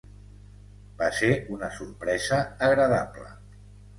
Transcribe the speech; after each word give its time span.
Va 1.01 1.09
ser 1.17 1.29
una 1.57 1.69
sorpresa 1.77 2.39
agradable. 2.69 3.29